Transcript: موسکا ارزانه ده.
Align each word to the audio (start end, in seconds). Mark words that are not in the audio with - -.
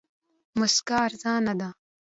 موسکا 0.57 0.97
ارزانه 1.07 1.53
ده. 1.59 1.69